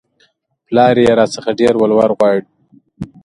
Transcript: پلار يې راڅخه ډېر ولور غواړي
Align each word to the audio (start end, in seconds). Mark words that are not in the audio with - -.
پلار 0.65 0.95
يې 1.03 1.11
راڅخه 1.19 1.51
ډېر 1.59 1.73
ولور 1.77 2.09
غواړي 2.17 2.41